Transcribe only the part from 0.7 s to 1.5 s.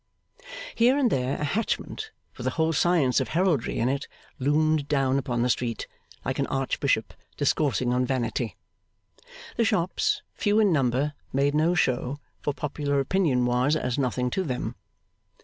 Here and there a